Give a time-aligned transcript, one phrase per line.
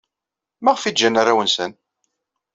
[0.63, 1.71] Maɣef ay ǧǧan arraw-nsen?